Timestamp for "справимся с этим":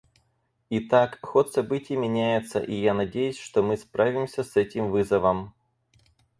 3.77-4.89